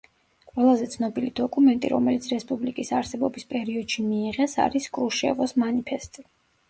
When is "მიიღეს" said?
4.09-4.57